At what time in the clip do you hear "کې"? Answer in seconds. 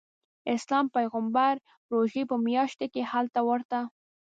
2.93-3.01